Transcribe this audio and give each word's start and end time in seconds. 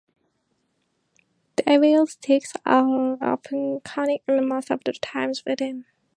Devil 1.57 2.07
sticks 2.07 2.53
are 2.65 3.19
often 3.23 3.81
conic 3.81 4.23
and 4.27 4.49
most 4.49 4.71
of 4.71 4.83
the 4.83 4.93
times 4.93 5.43
wooden. 5.45 5.85